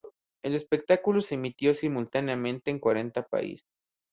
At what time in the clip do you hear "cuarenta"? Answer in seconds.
2.79-3.21